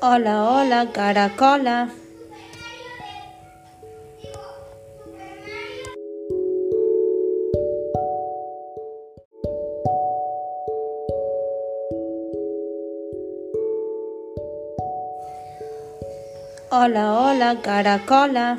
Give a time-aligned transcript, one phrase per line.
[0.00, 1.88] Hola, hola, caracola.
[16.70, 18.58] Hola, hola, caracola.